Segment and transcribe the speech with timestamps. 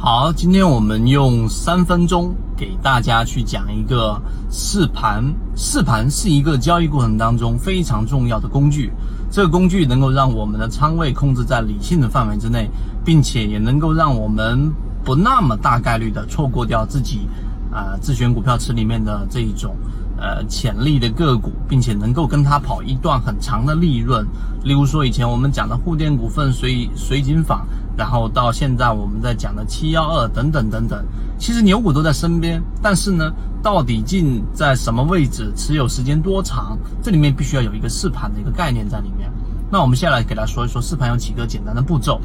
[0.00, 4.16] 好，今天我们用三分钟给大家去讲一个
[4.48, 5.24] 试盘。
[5.56, 8.92] 试盘是一个交易过程当中非常重要的工具，
[9.28, 12.70] 这个工具能够让我们的仓位控制在理性的范围之内，
[13.04, 14.72] 并且也能够让我们
[15.04, 17.26] 不那么大概率的错过掉自己
[17.72, 19.74] 啊自选股票池里面的这一种。
[20.20, 24.26] 呃，潜力的个股，并且能够跟它跑一段很长的利润。
[24.64, 27.64] 例如说，以前我们讲的沪电股份、水水井坊，
[27.98, 31.04] 然后到现在我们在讲的七幺二等等等等，
[31.36, 32.62] 其实牛股都在身边。
[32.80, 39.28] 但是呢，到底进在什么位置，持有时间多长，这里面必须要有一个试盘的一个概念在里面。
[39.68, 42.20] 那我们现在来给大家说一说试盘有几个简单的步骤。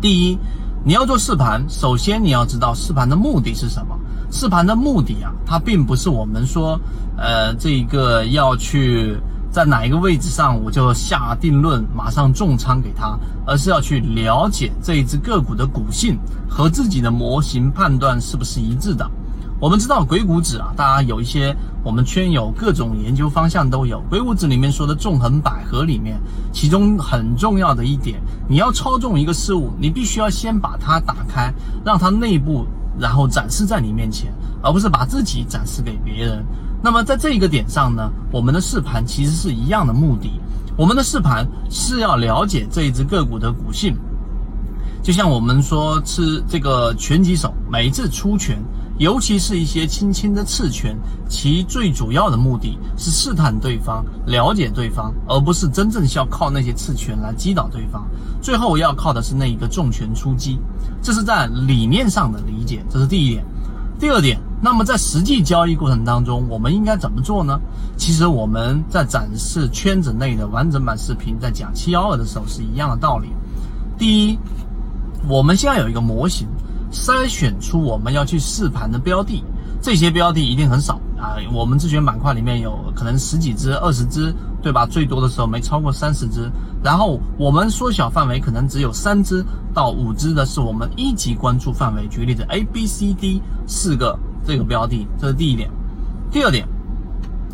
[0.00, 0.38] 第一，
[0.84, 3.98] 你要做试盘，首先你要知道试盘的目的是什么。
[4.30, 6.80] 试盘的目的啊，它并不是我们说，
[7.16, 9.18] 呃，这个要去
[9.50, 19.08] 在哪一个位置上我就下定论，马上重仓给它，而是要去了解这一只个股的股性和自己的模型判断是不是一致的。
[19.60, 24.00] 我们知道鬼谷子啊，大家有一些我们圈有各种研究方向都有。
[24.08, 26.20] 鬼谷子里面说的纵横捭阖里面，
[26.52, 31.52] 其中很重要的一点，你要操纵一个事物，你必须要先把它打开，
[31.84, 32.66] 让它内部。
[33.00, 36.44] 然后展示在你面前，而不是把自己展示给别人。
[36.82, 40.30] 那么在这一个点上呢，我们的试盘其实是一样的目的。
[40.76, 43.96] 我们的试盘是要了解这一只个股的股性，
[45.02, 48.62] 就像我们说吃这个拳击手每一次出拳，
[48.96, 50.96] 尤其是一些轻轻的刺拳，
[51.28, 58.06] 其最主要的目的是试探对方，了解对方，而不是真正需要靠那些刺拳来击倒对方。
[58.40, 60.60] 最后要靠的是那一个重拳出击。
[61.02, 63.44] 这是在理念上的理解，这是第一点。
[63.98, 67.60] 第二点，那么在实际交易过程当中，我们应该怎么做呢？
[67.96, 73.28] 其实我们在展示圈子内的完整版视频，在讲七幺二的时候是一样的道理。
[73.96, 74.38] 第一，
[75.28, 76.48] 我们现在有一个模型，
[76.92, 79.44] 筛选出我们要去试盘的标的，
[79.80, 81.36] 这些标的一定很少啊。
[81.52, 84.34] 我们自选板块里面有可能十几只、二十只。
[84.60, 84.84] 对吧？
[84.84, 86.50] 最多的时候没超过三十只，
[86.82, 92.08] 然后我们缩小范围，可能只有三只到五只的是我们一级关注范围。
[92.08, 95.70] 举例子，A、B、C、D 四个这个标的，这是第一点。
[96.30, 96.66] 第二点，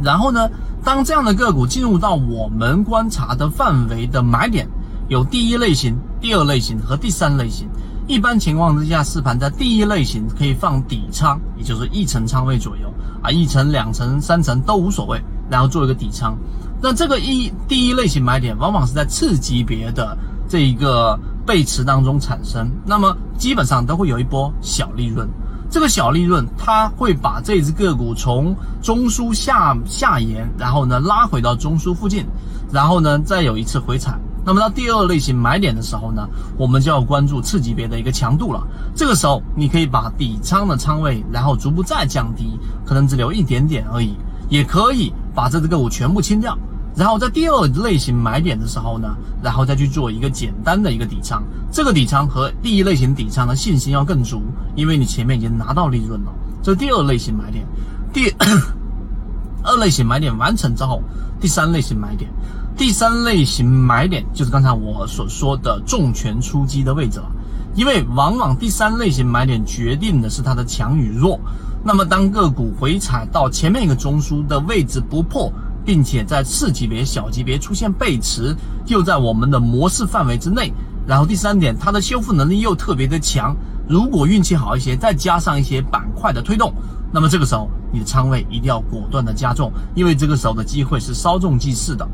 [0.00, 0.48] 然后呢，
[0.84, 4.68] 当这样的个股进入到我们观察的范围的买点，
[5.08, 7.68] 有第一类型、第二类型和第三类型。
[8.06, 12.88] 一般情况之下，试盘在第一类型可以放底仓，也就是一层仓位左右
[13.20, 15.20] 啊，一层、两层、三层都无所谓，
[15.50, 16.38] 然后做一个底仓。
[16.80, 20.16] 那这个一第一类型买点，往往是在次级别的
[20.48, 25.28] 这一个背驰当中产生，那么基本上都会有一波小利润。
[25.70, 32.24] 这个小利润，它会把这只个股从中枢下下沿，然后呢拉回到中枢附近，
[32.72, 34.18] 然后呢再有一次回踩。
[34.44, 38.62] 那么到第二类型买点的时候呢，我们就要关注次级别的一个强度了。
[38.94, 44.14] 这个时候，你可以把底仓的仓位，然后逐步再降低，可能只留一点点而已，
[44.48, 45.12] 也可以。
[45.34, 46.56] 把这只个股全部清掉，
[46.96, 51.42] 然后在第二类型买点的时候呢，然后再去做一个简单的一个底仓。
[51.70, 54.42] 这个底仓和第一类型底仓的信心要更足，
[54.74, 56.32] 因为你前面已经拿到利润了。
[56.62, 57.66] 这是第二类型买点。
[58.14, 58.30] 第
[59.62, 61.02] 二类型买点完成之后，
[61.38, 62.30] 第三类型买点，
[62.78, 67.30] 第三类型买点就是刚才我所说的重拳出击的位置了。
[67.74, 71.38] 因为往往第三类型买点决定的是它的强与弱。
[71.84, 75.52] 那么，当个股回踩到前面一个中枢的位置不破，
[75.86, 78.54] 并且在次级别、小级别出现背驰，
[78.86, 80.72] 又在我们的模式范围之内，
[81.06, 83.56] 然后第三点，它的修复能力又特别的强。
[83.88, 86.74] 如果运气好一些，再加上一些板块的推动，
[87.12, 92.06] 那么这个时候你的仓位一定要果断的加重，因为这个时候的机会是稍纵即逝的。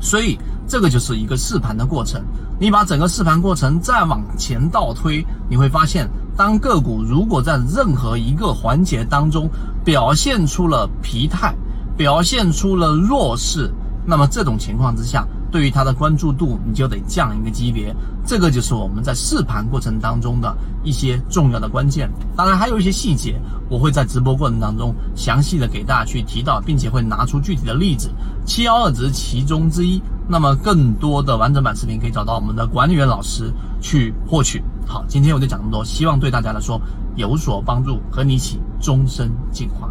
[0.00, 0.38] 所以，
[0.68, 2.22] 这个就是一个试盘的过程。
[2.60, 6.08] 你把整个试盘过程再往前倒推，你会发现。
[6.36, 9.48] 当个股如果在任何一个环节当中
[9.84, 11.54] 表现出了疲态，
[11.96, 13.72] 表现出了弱势，
[14.04, 17.94] 那么这种情况之下，对于它的关注度你就得降一个级别。
[18.26, 22.10] 这个就是我们在试盘过程当中的一些重要的关键。
[22.34, 23.38] 当然还有一些细节，
[23.68, 28.10] 我会在直播过程当中详细的给大家去提到，并且会拿出具体的例子。
[28.44, 30.02] 七幺二只是其中之一。
[30.26, 34.64] 那么更多的完整版视频可以找到我们的管理员老师去获取。
[34.86, 36.80] 好，今天我就讲这么多，希望对大家来说
[37.14, 39.90] 有所帮助，和你一起终身进化。